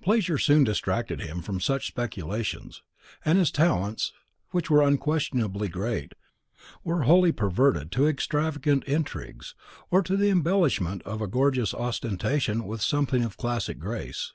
[0.00, 2.82] Pleasure soon distracted him from such speculations,
[3.26, 4.14] and his talents,
[4.52, 6.14] which were unquestionably great,
[6.82, 9.54] were wholly perverted to extravagant intrigues,
[9.90, 14.32] or to the embellishment of a gorgeous ostentation with something of classic grace.